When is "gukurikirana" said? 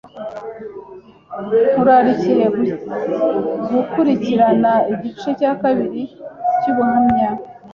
3.71-4.71